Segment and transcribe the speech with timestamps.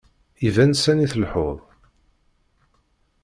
[0.47, 1.59] Iban sani tleḥḥuḍ.